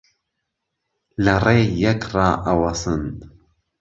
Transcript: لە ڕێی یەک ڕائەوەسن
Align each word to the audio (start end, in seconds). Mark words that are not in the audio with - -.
لە 1.23 1.35
ڕێی 1.45 1.65
یەک 1.83 2.01
ڕائەوەسن 2.15 3.03